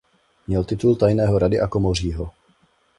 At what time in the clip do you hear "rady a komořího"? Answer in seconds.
1.39-2.31